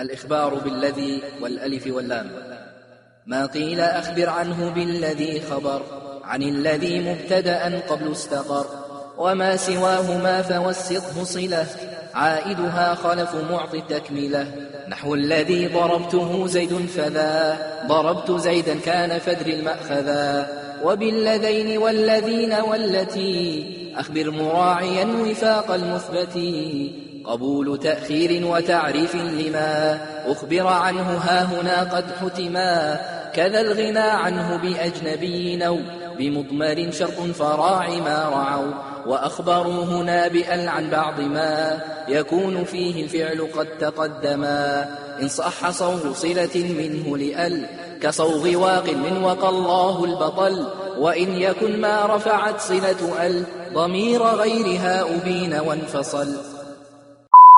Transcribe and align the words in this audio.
الإخبار 0.00 0.54
بالذي 0.54 1.22
والألف 1.40 1.86
واللام. 1.86 2.30
ما 3.26 3.46
قيل 3.46 3.80
أخبر 3.80 4.28
عنه 4.28 4.70
بالذي 4.70 5.40
خبر 5.40 5.82
عن 6.24 6.42
الذي 6.42 7.00
مبتدأ 7.00 7.80
قبل 7.88 8.12
استقر. 8.12 8.66
وما 9.18 9.56
سواهما 9.56 10.42
فوسطه 10.42 11.24
صلة. 11.24 11.66
عائدها 12.14 12.94
خلف 12.94 13.34
معطي 13.50 13.78
التكملة. 13.78 14.46
نحو 14.88 15.14
الذي 15.14 15.66
ضربته 15.66 16.46
زيد 16.46 16.86
فذا. 16.86 17.58
ضربت 17.86 18.30
زيدا 18.30 18.78
كان 18.78 19.18
فدر 19.18 19.46
المأخذا. 19.46 20.48
وبالذين 20.84 21.78
والذين 21.78 22.52
والتي. 22.52 23.66
أخبر 23.96 24.30
مراعيا 24.30 25.04
وفاق 25.04 25.70
المثبت 25.70 26.36
قبول 27.24 27.78
تأخير 27.78 28.46
وتعريف 28.46 29.14
لما 29.14 30.00
أخبر 30.26 30.66
عنه 30.66 31.02
ها 31.02 31.42
هنا 31.42 31.96
قد 31.96 32.04
حتما 32.20 33.00
كذا 33.34 33.60
الغنى 33.60 33.98
عنه 33.98 34.56
بأجنبي 34.56 35.66
أو 35.66 35.78
بمضمر 36.18 36.90
شرط 36.90 37.20
فراع 37.34 37.88
ما 37.88 38.28
رعوا 38.28 38.72
وأخبروا 39.06 39.84
هنا 39.84 40.28
بأل 40.28 40.68
عن 40.68 40.90
بعض 40.90 41.20
ما 41.20 41.80
يكون 42.08 42.64
فيه 42.64 43.04
الفعل 43.04 43.48
قد 43.56 43.66
تقدما 43.66 44.88
إن 45.22 45.28
صح 45.28 45.70
صوغ 45.70 46.12
صلة 46.14 46.72
منه 46.78 47.16
لأل 47.16 47.66
كصوغ 48.02 48.56
واق 48.56 48.88
من 48.88 49.22
وقى 49.22 49.48
الله 49.48 50.04
البطل 50.04 50.66
وإن 50.98 51.32
يكن 51.32 51.80
ما 51.80 52.06
رفعت 52.06 52.60
صلة 52.60 53.26
أل 53.26 53.44
ضمير 53.74 54.22
غيرها 54.22 55.02
أبين 55.16 55.54
وانفصل 55.54 56.59